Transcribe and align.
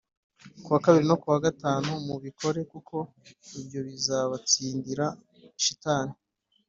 kuwa 0.63 0.79
kabiri 0.85 1.05
no 1.11 1.17
kuwa 1.21 1.37
gatanu, 1.45 1.89
mubikore 2.07 2.59
kuko 2.71 2.95
nibyo 3.51 3.79
bizabatsindira 3.87 5.05
shitani. 5.63 6.13